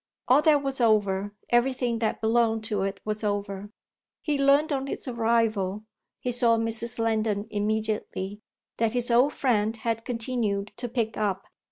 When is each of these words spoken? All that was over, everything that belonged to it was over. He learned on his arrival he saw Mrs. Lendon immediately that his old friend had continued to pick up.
All 0.27 0.41
that 0.41 0.63
was 0.63 0.81
over, 0.81 1.35
everything 1.51 1.99
that 1.99 2.21
belonged 2.21 2.63
to 2.63 2.81
it 2.81 2.99
was 3.05 3.23
over. 3.23 3.69
He 4.23 4.39
learned 4.43 4.73
on 4.73 4.87
his 4.87 5.07
arrival 5.07 5.83
he 6.19 6.31
saw 6.31 6.57
Mrs. 6.57 6.97
Lendon 6.97 7.45
immediately 7.51 8.41
that 8.77 8.93
his 8.93 9.11
old 9.11 9.33
friend 9.33 9.77
had 9.77 10.03
continued 10.03 10.71
to 10.77 10.89
pick 10.89 11.17
up. 11.17 11.45